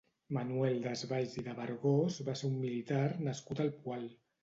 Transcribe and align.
Manuel 0.37 0.77
Desvalls 0.85 1.37
i 1.43 1.45
de 1.49 1.55
Vergós 1.61 2.19
va 2.31 2.37
ser 2.43 2.53
un 2.53 2.59
militar 2.67 3.07
nascut 3.31 3.67
al 3.69 3.75
Poal. 3.83 4.15